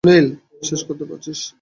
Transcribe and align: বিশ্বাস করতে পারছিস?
বিশ্বাস 0.03 0.81
করতে 0.87 1.05
পারছিস? 1.05 1.39